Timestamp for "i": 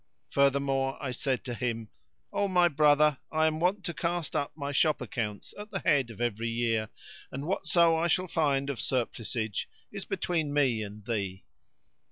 0.99-1.11, 3.31-3.45, 7.95-8.07